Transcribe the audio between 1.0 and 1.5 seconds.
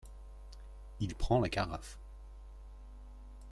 prend la